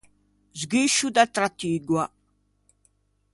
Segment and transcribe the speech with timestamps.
[0.61, 2.05] Sguscio da tratugoa.